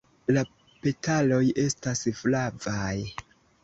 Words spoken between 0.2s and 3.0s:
La petaloj estas flavaj.